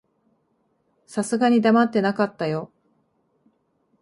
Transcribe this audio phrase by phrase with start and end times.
[1.05, 2.71] さすがに黙ってなかったよ。